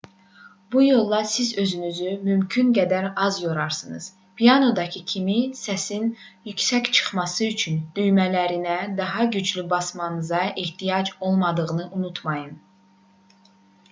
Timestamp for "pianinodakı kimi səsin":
4.41-6.09